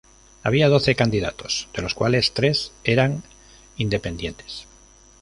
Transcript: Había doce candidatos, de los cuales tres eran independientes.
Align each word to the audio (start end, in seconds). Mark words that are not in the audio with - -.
Había 0.41 0.67
doce 0.67 0.95
candidatos, 0.95 1.67
de 1.75 1.83
los 1.83 1.93
cuales 1.93 2.33
tres 2.33 2.71
eran 2.83 3.21
independientes. 3.77 4.65